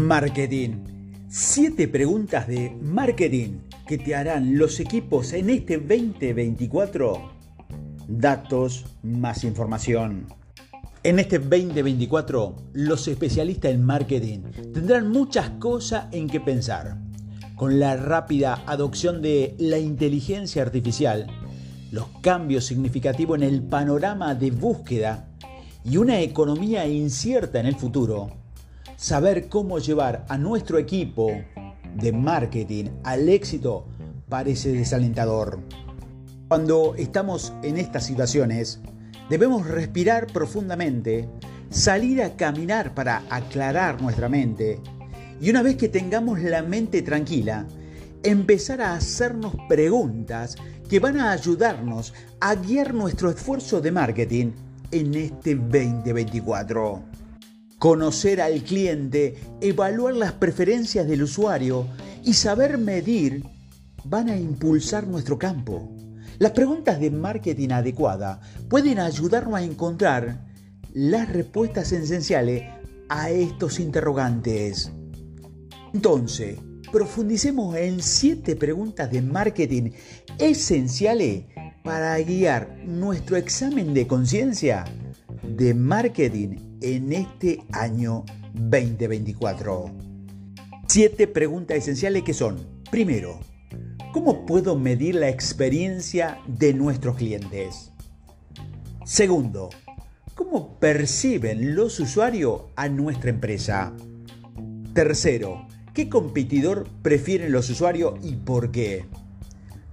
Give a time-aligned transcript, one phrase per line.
[0.00, 0.78] Marketing.
[1.28, 7.30] Siete preguntas de marketing que te harán los equipos en este 2024.
[8.08, 10.26] Datos más información.
[11.02, 14.40] En este 2024, los especialistas en marketing
[14.72, 16.96] tendrán muchas cosas en que pensar.
[17.54, 21.26] Con la rápida adopción de la inteligencia artificial,
[21.92, 25.28] los cambios significativos en el panorama de búsqueda
[25.84, 28.40] y una economía incierta en el futuro,
[29.00, 31.32] saber cómo llevar a nuestro equipo
[31.96, 33.86] de marketing al éxito
[34.28, 35.58] parece desalentador.
[36.48, 38.78] Cuando estamos en estas situaciones,
[39.30, 41.30] debemos respirar profundamente,
[41.70, 44.78] salir a caminar para aclarar nuestra mente
[45.40, 47.66] y una vez que tengamos la mente tranquila,
[48.22, 50.56] empezar a hacernos preguntas
[50.90, 54.50] que van a ayudarnos a guiar nuestro esfuerzo de marketing
[54.90, 57.10] en este 2024
[57.80, 61.86] conocer al cliente, evaluar las preferencias del usuario
[62.22, 63.42] y saber medir
[64.04, 65.90] van a impulsar nuestro campo.
[66.38, 70.46] Las preguntas de marketing adecuada pueden ayudarnos a encontrar
[70.92, 72.64] las respuestas esenciales
[73.08, 74.92] a estos interrogantes.
[75.94, 76.58] Entonces,
[76.92, 79.92] profundicemos en siete preguntas de marketing
[80.38, 81.44] esenciales
[81.82, 84.84] para guiar nuestro examen de conciencia
[85.42, 89.90] de marketing en este año 2024.
[90.88, 92.58] Siete preguntas esenciales que son,
[92.90, 93.40] primero,
[94.12, 97.92] ¿cómo puedo medir la experiencia de nuestros clientes?
[99.04, 99.70] Segundo,
[100.34, 103.92] ¿cómo perciben los usuarios a nuestra empresa?
[104.94, 109.04] Tercero, ¿qué competidor prefieren los usuarios y por qué?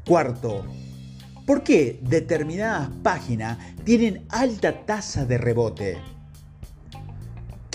[0.06, 0.66] Cuarto,
[1.46, 6.17] ¿por qué determinadas páginas tienen alta tasa de rebote?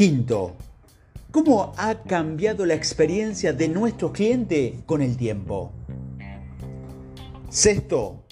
[0.03, 0.57] Quinto,
[1.31, 5.71] ¿cómo ha cambiado la experiencia de nuestro cliente con el tiempo?
[7.49, 8.25] Sexto,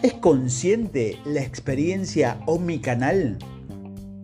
[0.00, 3.36] ¿es consciente la experiencia omnicanal?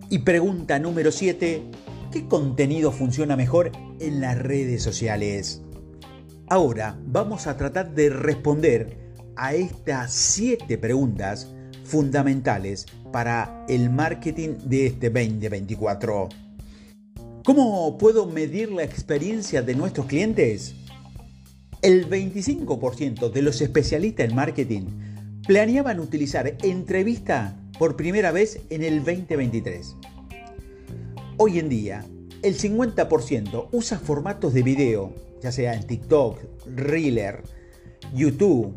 [0.08, 1.64] Y pregunta número 7,
[2.12, 5.62] ¿qué contenido funciona mejor en las redes sociales?
[6.48, 8.96] Ahora vamos a tratar de responder
[9.34, 11.52] a estas 7 preguntas
[11.90, 16.28] fundamentales para el marketing de este 2024.
[17.44, 20.76] ¿Cómo puedo medir la experiencia de nuestros clientes?
[21.82, 24.82] El 25% de los especialistas en marketing
[25.46, 29.96] planeaban utilizar entrevista por primera vez en el 2023.
[31.38, 32.04] Hoy en día,
[32.42, 36.38] el 50% usa formatos de video, ya sea en TikTok,
[36.76, 37.42] Reeler,
[38.14, 38.74] YouTube,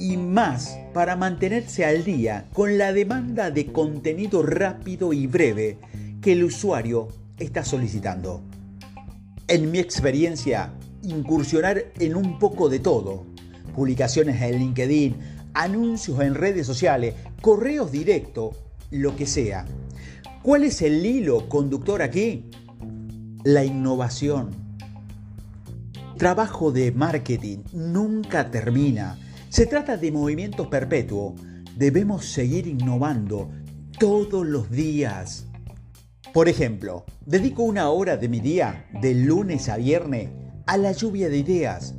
[0.00, 5.78] y más para mantenerse al día con la demanda de contenido rápido y breve
[6.22, 8.40] que el usuario está solicitando.
[9.46, 10.72] En mi experiencia,
[11.02, 13.26] incursionar en un poco de todo,
[13.74, 15.16] publicaciones en LinkedIn,
[15.52, 18.56] anuncios en redes sociales, correos directos,
[18.90, 19.66] lo que sea.
[20.42, 22.46] ¿Cuál es el hilo conductor aquí?
[23.44, 24.50] La innovación.
[26.16, 29.18] Trabajo de marketing nunca termina
[29.50, 31.34] se trata de movimientos perpetuos.
[31.76, 33.50] Debemos seguir innovando
[33.98, 35.46] todos los días.
[36.32, 40.28] Por ejemplo, dedico una hora de mi día, de lunes a viernes,
[40.66, 41.94] a la lluvia de ideas.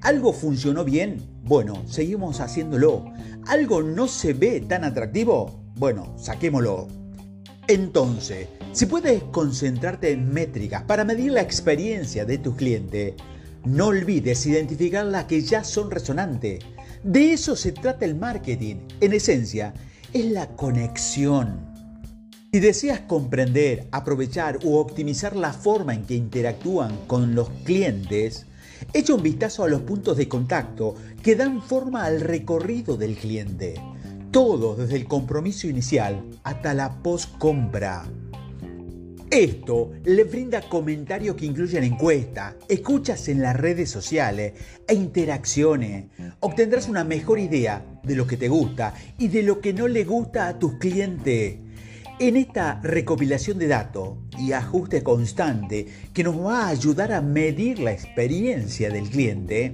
[0.00, 1.20] ¿Algo funcionó bien?
[1.42, 3.04] Bueno, seguimos haciéndolo.
[3.48, 5.60] ¿Algo no se ve tan atractivo?
[5.74, 6.86] Bueno, saquémoslo.
[7.66, 13.16] Entonces, si puedes concentrarte en métricas para medir la experiencia de tu cliente,
[13.64, 16.60] no olvides identificar las que ya son resonantes
[17.02, 18.76] de eso se trata el marketing.
[19.00, 19.74] En esencia,
[20.12, 21.72] es la conexión.
[22.52, 28.46] Si deseas comprender, aprovechar u optimizar la forma en que interactúan con los clientes,
[28.92, 33.74] echa un vistazo a los puntos de contacto que dan forma al recorrido del cliente.
[34.30, 38.04] Todo desde el compromiso inicial hasta la post-compra.
[39.32, 44.52] Esto le brinda comentarios que incluyen encuestas, escuchas en las redes sociales
[44.86, 46.10] e interacciones.
[46.40, 50.04] Obtendrás una mejor idea de lo que te gusta y de lo que no le
[50.04, 51.56] gusta a tus clientes.
[52.18, 57.78] En esta recopilación de datos y ajuste constante que nos va a ayudar a medir
[57.78, 59.72] la experiencia del cliente,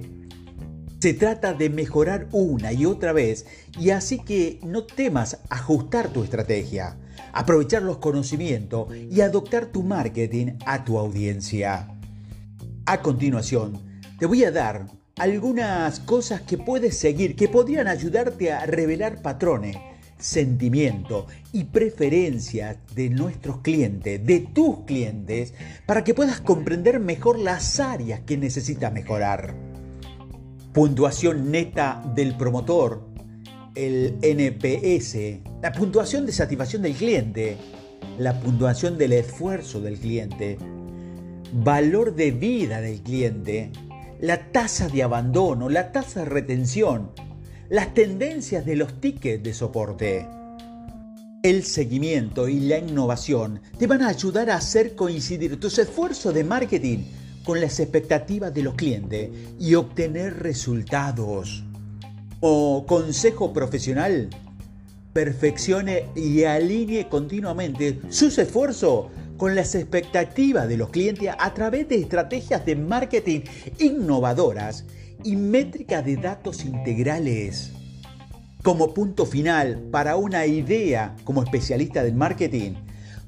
[1.01, 3.45] se trata de mejorar una y otra vez
[3.77, 6.95] y así que no temas ajustar tu estrategia,
[7.33, 11.87] aprovechar los conocimientos y adoptar tu marketing a tu audiencia.
[12.85, 13.79] A continuación,
[14.17, 14.85] te voy a dar
[15.17, 19.75] algunas cosas que puedes seguir que podrían ayudarte a revelar patrones
[20.19, 25.53] sentimiento y preferencias de nuestros clientes, de tus clientes,
[25.85, 29.55] para que puedas comprender mejor las áreas que necesitas mejorar.
[30.73, 33.07] Puntuación neta del promotor,
[33.75, 37.57] el NPS, la puntuación de satisfacción del cliente,
[38.17, 40.57] la puntuación del esfuerzo del cliente,
[41.51, 43.71] valor de vida del cliente,
[44.21, 47.11] la tasa de abandono, la tasa de retención,
[47.69, 50.27] las tendencias de los tickets de soporte.
[51.43, 56.43] El seguimiento y la innovación te van a ayudar a hacer coincidir tus esfuerzos de
[56.43, 56.99] marketing
[57.43, 59.29] con las expectativas de los clientes
[59.59, 61.63] y obtener resultados.
[62.41, 64.29] O consejo profesional,
[65.19, 71.95] perfeccione y alinee continuamente sus esfuerzos con las expectativas de los clientes a través de
[71.95, 73.41] estrategias de marketing
[73.79, 74.85] innovadoras
[75.25, 77.73] y métricas de datos integrales.
[78.63, 82.75] Como punto final para una idea como especialista del marketing,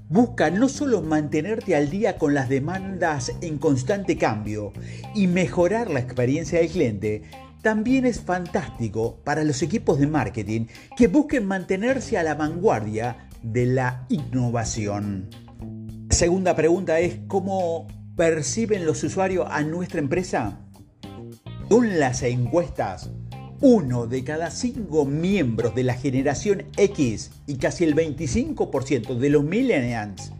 [0.08, 4.72] busca no solo mantenerte al día con las demandas en constante cambio
[5.14, 7.24] y mejorar la experiencia del cliente,
[7.62, 10.66] también es fantástico para los equipos de marketing
[10.98, 15.30] que busquen mantenerse a la vanguardia de la innovación.
[16.10, 20.60] La segunda pregunta es cómo perciben los usuarios a nuestra empresa.
[21.68, 23.12] Según las encuestas,
[23.62, 29.44] uno de cada cinco miembros de la generación X y casi el 25% de los
[29.44, 30.34] millennials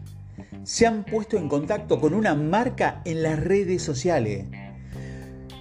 [0.64, 4.46] se han puesto en contacto con una marca en las redes sociales.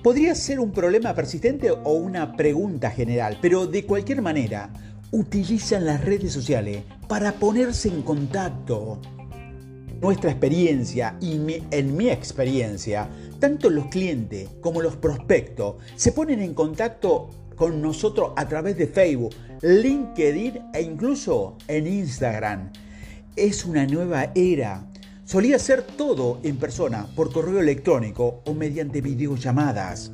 [0.04, 4.74] Podría ser un problema persistente o una pregunta general, pero de cualquier manera,
[5.12, 9.00] utilizan las redes sociales para ponerse en contacto.
[10.02, 11.40] Nuestra experiencia y
[11.70, 13.10] en mi experiencia,
[13.40, 18.88] tanto los clientes como los prospectos se ponen en contacto con nosotros a través de
[18.88, 22.72] Facebook, LinkedIn e incluso en Instagram.
[23.36, 24.91] Es una nueva era
[25.26, 30.12] Solía ser todo en persona, por correo electrónico o mediante videollamadas.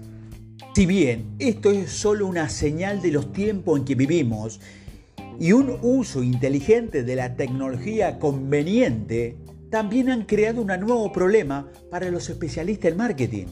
[0.76, 4.60] Si bien esto es solo una señal de los tiempos en que vivimos
[5.40, 9.38] y un uso inteligente de la tecnología conveniente,
[9.72, 13.46] también han creado un nuevo problema para los especialistas en marketing.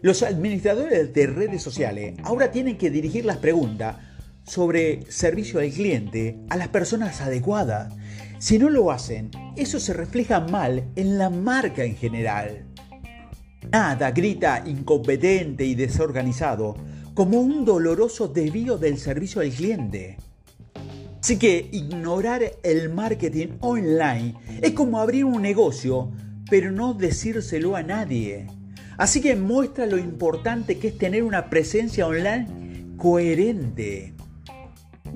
[0.00, 3.96] Los administradores de redes sociales ahora tienen que dirigir las preguntas
[4.44, 7.92] sobre servicio al cliente a las personas adecuadas.
[8.38, 12.66] Si no lo hacen, eso se refleja mal en la marca en general.
[13.72, 16.76] Nada grita incompetente y desorganizado
[17.14, 20.18] como un doloroso desvío del servicio al cliente.
[21.20, 26.10] Así que ignorar el marketing online es como abrir un negocio,
[26.50, 28.46] pero no decírselo a nadie.
[28.98, 34.13] Así que muestra lo importante que es tener una presencia online coherente.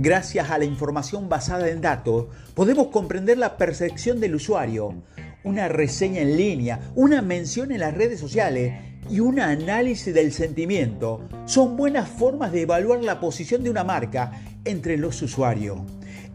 [0.00, 4.94] Gracias a la información basada en datos, podemos comprender la percepción del usuario.
[5.42, 8.74] Una reseña en línea, una mención en las redes sociales
[9.10, 14.40] y un análisis del sentimiento son buenas formas de evaluar la posición de una marca
[14.64, 15.80] entre los usuarios.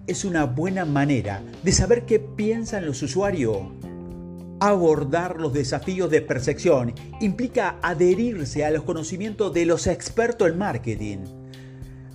[0.08, 3.60] Es una buena manera de saber qué piensan los usuarios.
[4.60, 11.43] Abordar los desafíos de percepción implica adherirse a los conocimientos de los expertos en marketing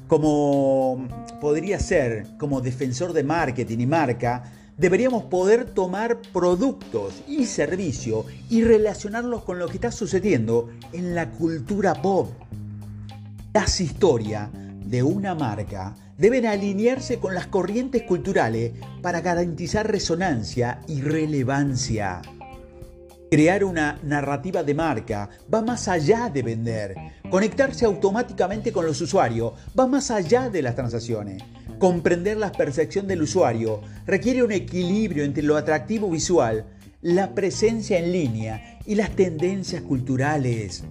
[0.08, 1.06] como
[1.40, 4.43] podría ser como defensor de marketing y marca,
[4.76, 11.31] deberíamos poder tomar productos y servicios y relacionarlos con lo que está sucediendo en la
[11.31, 12.31] cultura pop.
[13.53, 14.48] Las historias
[14.84, 18.72] de una marca deben alinearse con las corrientes culturales
[19.03, 22.22] para garantizar resonancia y relevancia.
[23.31, 26.94] Crear una narrativa de marca va más allá de vender.
[27.31, 31.43] Conectarse automáticamente con los usuarios va más allá de las transacciones.
[31.79, 36.65] Comprender la percepción del usuario requiere un equilibrio entre lo atractivo visual,
[37.03, 40.85] la presencia en línea y las tendencias culturales.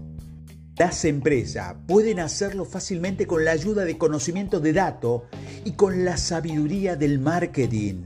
[0.77, 5.23] Las empresas pueden hacerlo fácilmente con la ayuda de conocimientos de datos
[5.65, 8.03] y con la sabiduría del marketing.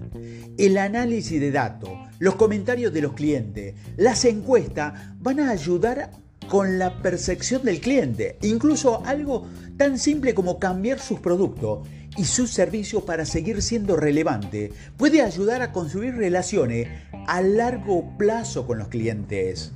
[0.57, 6.11] El análisis de datos, los comentarios de los clientes, las encuestas van a ayudar
[6.47, 12.51] con la percepción del cliente, incluso algo tan simple como cambiar sus productos y sus
[12.51, 16.89] servicios para seguir siendo relevante puede ayudar a construir relaciones
[17.25, 19.71] a largo plazo con los clientes.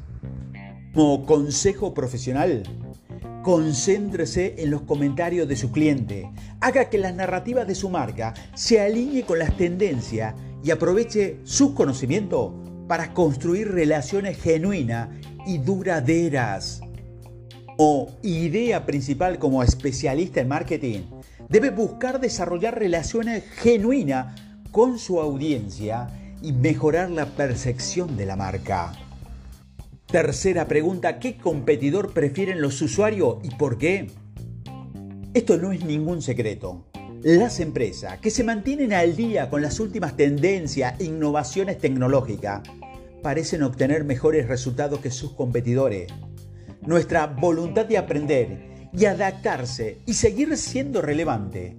[0.93, 2.61] Como consejo profesional,
[3.45, 6.27] Concéntrese en los comentarios de su cliente.
[6.61, 10.33] Haga que la narrativa de su marca se alinee con las tendencias
[10.65, 12.51] y aproveche su conocimiento
[12.87, 15.09] para construir relaciones genuinas
[15.45, 16.81] y duraderas.
[17.77, 21.01] O idea principal como especialista en marketing,
[21.49, 24.41] debe buscar desarrollar relaciones genuinas
[24.71, 26.07] con su audiencia
[26.41, 28.93] y mejorar la percepción de la marca.
[30.07, 34.09] Tercera pregunta, ¿qué competidor prefieren los usuarios y por qué?
[35.35, 36.85] Esto no es ningún secreto.
[37.25, 42.61] Las empresas que se mantienen al día con las últimas tendencias e innovaciones tecnológicas
[43.23, 46.05] parecen obtener mejores resultados que sus competidores.
[46.83, 51.77] Nuestra voluntad de aprender y adaptarse y seguir siendo relevante.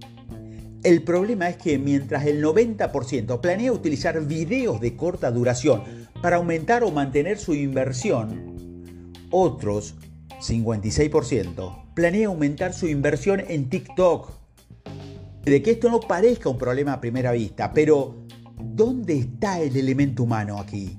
[0.82, 5.84] El problema es que mientras el 90% planea utilizar videos de corta duración
[6.20, 8.90] para aumentar o mantener su inversión,
[9.30, 9.94] otros
[10.40, 14.35] 56% planea aumentar su inversión en TikTok.
[15.46, 18.26] De que esto no parezca un problema a primera vista, pero
[18.60, 20.98] ¿dónde está el elemento humano aquí?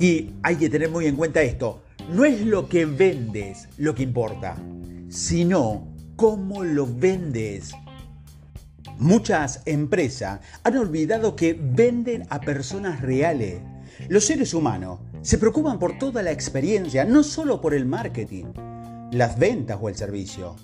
[0.00, 1.82] Y hay que tener muy en cuenta esto.
[2.10, 4.56] No es lo que vendes lo que importa,
[5.10, 7.72] sino cómo lo vendes.
[8.96, 13.60] Muchas empresas han olvidado que venden a personas reales.
[14.08, 18.46] Los seres humanos se preocupan por toda la experiencia, no solo por el marketing,
[19.12, 20.56] las ventas o el servicio.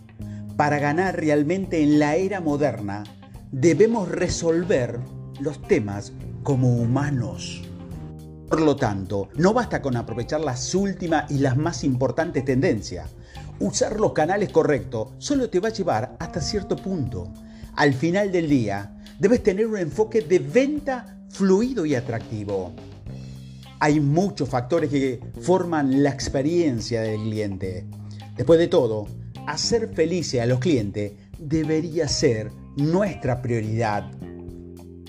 [0.56, 3.04] Para ganar realmente en la era moderna,
[3.50, 5.00] debemos resolver
[5.40, 7.62] los temas como humanos.
[8.48, 13.08] Por lo tanto, no basta con aprovechar las últimas y las más importantes tendencias.
[13.58, 17.32] Usar los canales correctos solo te va a llevar hasta cierto punto.
[17.76, 22.72] Al final del día, debes tener un enfoque de venta fluido y atractivo.
[23.78, 27.86] Hay muchos factores que forman la experiencia del cliente.
[28.36, 29.06] Después de todo,
[29.46, 34.10] hacer felices a los clientes debería ser nuestra prioridad.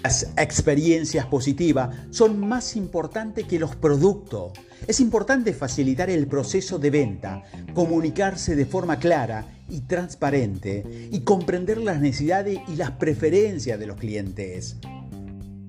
[0.04, 4.54] Las experiencias positivas son más importantes que los productos.
[4.88, 7.44] Es importante facilitar el proceso de venta,
[7.76, 13.98] comunicarse de forma clara y transparente y comprender las necesidades y las preferencias de los
[13.98, 14.78] clientes.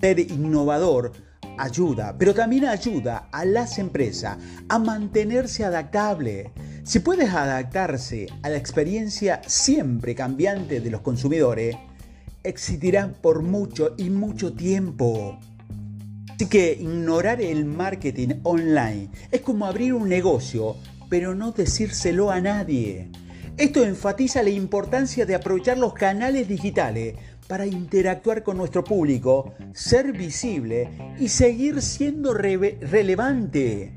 [0.00, 1.12] Ser innovador
[1.58, 4.38] ayuda, pero también ayuda a las empresas
[4.68, 6.50] a mantenerse adaptable.
[6.84, 11.76] Si puedes adaptarse a la experiencia siempre cambiante de los consumidores,
[12.42, 15.38] existirán por mucho y mucho tiempo.
[16.28, 20.74] Así que ignorar el marketing online es como abrir un negocio,
[21.08, 23.10] pero no decírselo a nadie.
[23.56, 27.14] Esto enfatiza la importancia de aprovechar los canales digitales
[27.46, 30.88] para interactuar con nuestro público, ser visible
[31.20, 33.92] y seguir siendo relevante.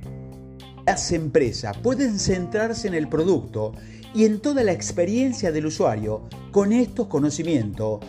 [0.86, 3.74] Las empresas pueden centrarse en el producto
[4.13, 8.01] y en toda la experiencia del usuario con estos conocimientos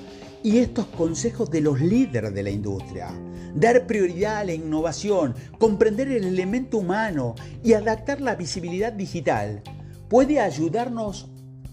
[0.42, 3.08] y estos consejos de los líderes de la industria.
[3.54, 9.62] Dar prioridad a la innovación, comprender el elemento humano y adaptar la visibilidad digital
[10.10, 11.30] puede ayudarnos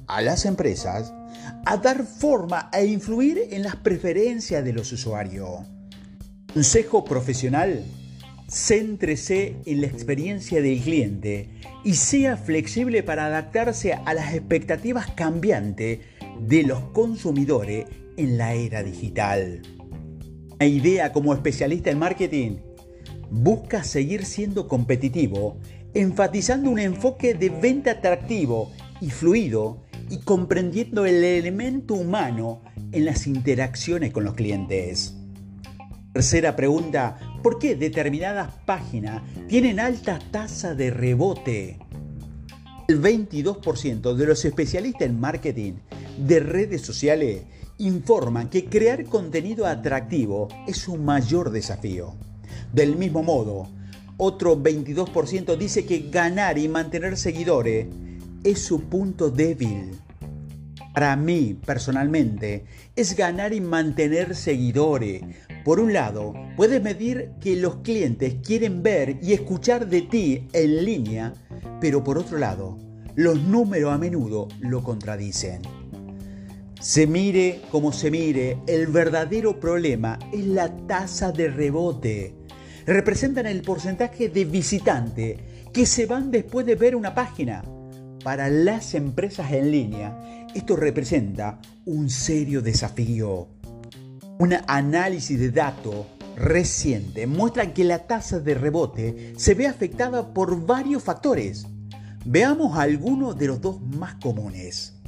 [0.08, 1.14] a las empresas
[1.66, 5.50] a dar forma e influir en las preferencias de los usuarios.
[6.54, 7.84] Consejo profesional.
[8.54, 11.50] Céntrese en la experiencia del cliente
[11.84, 16.02] y sea flexible para adaptarse a las expectativas cambiantes
[16.40, 19.64] de los consumidores en la era digital.
[20.60, 22.58] La idea como especialista en marketing
[23.32, 25.58] busca seguir siendo competitivo,
[25.96, 29.82] enfatizando un enfoque de venta atractivo y fluido
[30.12, 35.16] y comprendiendo el elemento humano en las interacciones con los clientes.
[36.14, 41.78] Tercera pregunta, ¿por qué determinadas páginas tienen alta tasa de rebote?
[42.88, 45.74] El 22% de los especialistas en marketing
[46.18, 47.44] de redes sociales
[47.78, 52.16] informan que crear contenido atractivo es su mayor desafío.
[52.72, 53.68] Del mismo modo,
[54.18, 57.88] otro 22% dice que ganar y mantener seguidores
[58.44, 59.92] es su punto débil.
[60.94, 65.24] Para mí, personalmente, es ganar y mantener seguidores.
[65.64, 70.84] Por un lado, puedes medir que los clientes quieren ver y escuchar de ti en
[70.84, 71.34] línea,
[71.80, 72.78] pero por otro lado,
[73.16, 75.62] los números a menudo lo contradicen.
[76.82, 82.36] Se mire como se mire, el verdadero problema es la tasa de rebote.
[82.86, 85.38] Representan el porcentaje de visitantes
[85.72, 87.64] que se van después de ver una página.
[88.22, 93.53] Para las empresas en línea, esto representa un serio desafío.
[94.44, 100.66] Un análisis de datos reciente muestra que la tasa de rebote se ve afectada por
[100.66, 101.66] varios factores.
[102.26, 105.00] Veamos algunos de los dos más comunes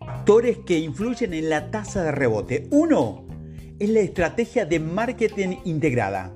[0.00, 2.66] factores que influyen en la tasa de rebote.
[2.72, 3.24] Uno
[3.78, 6.34] es la estrategia de marketing integrada.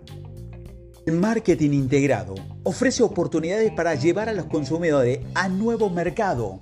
[1.06, 6.60] El marketing integrado ofrece oportunidades para llevar a los consumidores a nuevo mercado.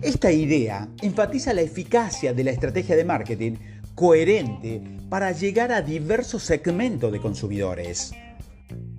[0.00, 3.56] Esta idea enfatiza la eficacia de la estrategia de marketing
[3.94, 8.12] coherente para llegar a diversos segmentos de consumidores.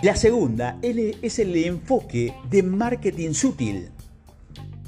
[0.01, 3.89] La segunda es el enfoque de marketing sutil.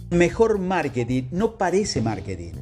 [0.09, 2.53] Mejor marketing no parece marketing.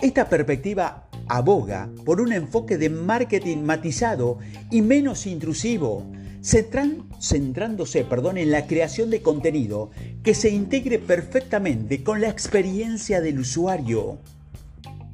[0.00, 4.38] Esta perspectiva aboga por un enfoque de marketing matizado
[4.70, 6.10] y menos intrusivo,
[6.42, 9.90] centrándose perdón, en la creación de contenido
[10.22, 14.18] que se integre perfectamente con la experiencia del usuario.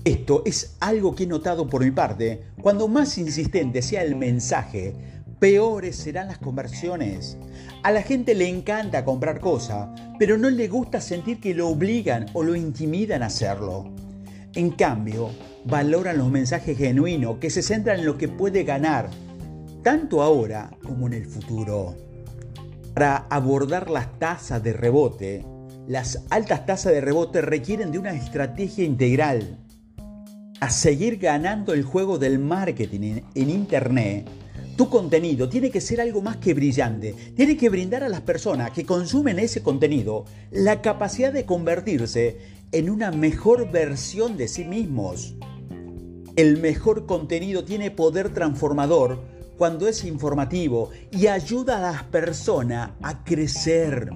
[0.06, 2.44] Esto es algo que he notado por mi parte.
[2.62, 4.94] Cuando más insistente sea el mensaje,
[5.40, 7.36] peores serán las conversiones.
[7.82, 12.26] A la gente le encanta comprar cosas, pero no le gusta sentir que lo obligan
[12.34, 13.92] o lo intimidan a hacerlo.
[14.54, 15.30] En cambio,
[15.64, 19.10] valoran los mensajes genuinos que se centran en lo que puede ganar,
[19.82, 21.96] tanto ahora como en el futuro.
[22.94, 25.44] Para abordar las tasas de rebote,
[25.88, 29.65] las altas tasas de rebote requieren de una estrategia integral.
[30.58, 34.26] A seguir ganando el juego del marketing en, Internet,
[34.75, 37.14] tu contenido tiene que ser algo más que brillante.
[37.36, 42.38] Tiene que brindar a las personas que consumen ese contenido la capacidad de convertirse
[42.72, 45.34] en una mejor versión de sí mismos.
[46.36, 49.22] El mejor contenido tiene poder transformador
[49.58, 54.10] cuando es informativo y ayuda a las personas a crecer.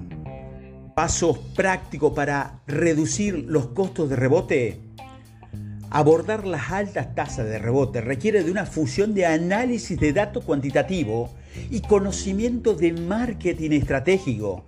[0.95, 4.90] Pasos prácticos para reducir los costos de rebote.
[5.93, 11.29] Abordar las altas tasas de rebote requiere de una fusión de análisis de datos cuantitativo
[11.69, 14.63] y conocimiento de marketing estratégico.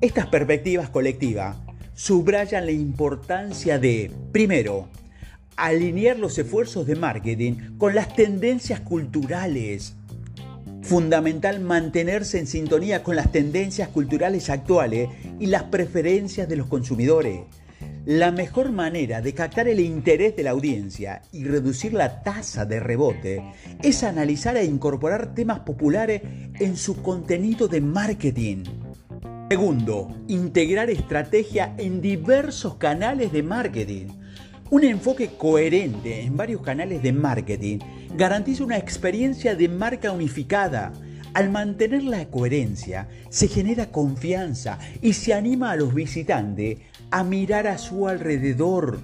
[0.00, 1.56] Estas perspectivas colectivas
[1.94, 4.88] subrayan la importancia de, primero,
[5.54, 9.94] alinear los esfuerzos de marketing con las tendencias culturales.
[10.82, 17.42] Fundamental mantenerse en sintonía con las tendencias culturales actuales y las preferencias de los consumidores.
[18.06, 22.78] La mejor manera de captar el interés de la audiencia y reducir la tasa de
[22.78, 23.42] rebote
[23.82, 26.20] es analizar e incorporar temas populares
[26.60, 28.64] en su contenido de marketing.
[29.48, 34.08] Segundo, integrar estrategia en diversos canales de marketing.
[34.70, 37.78] Un enfoque coherente en varios canales de marketing
[38.14, 40.92] garantiza una experiencia de marca unificada.
[41.32, 46.78] Al mantener la coherencia, se genera confianza y se anima a los visitantes
[47.14, 48.98] a mirar a su alrededor.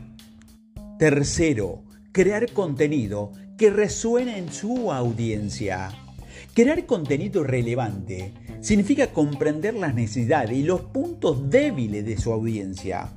[0.98, 5.92] Tercero, crear contenido que resuene en su audiencia.
[6.52, 13.12] Crear contenido relevante significa comprender las necesidades y los puntos débiles de su audiencia.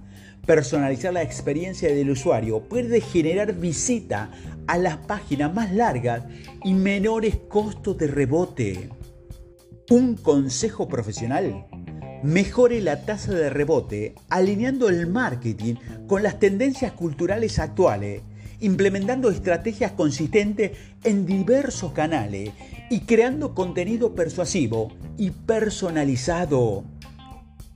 [0.46, 4.30] Personalizar la experiencia del usuario puede generar visita
[4.68, 6.24] a las páginas más largas
[6.64, 8.90] y menores costos de rebote.
[9.90, 11.66] Un consejo profesional.
[12.24, 15.76] Mejore la tasa de rebote alineando el marketing
[16.08, 18.22] con las tendencias culturales actuales,
[18.62, 20.72] implementando estrategias consistentes
[21.04, 22.52] en diversos canales
[22.90, 26.86] y creando contenido persuasivo y personalizado.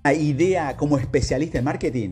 [0.06, 2.10] La idea como especialista en marketing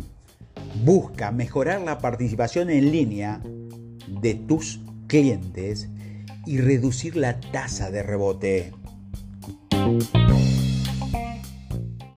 [0.83, 3.41] busca mejorar la participación en línea
[4.21, 5.87] de tus clientes
[6.45, 8.73] y reducir la tasa de rebote.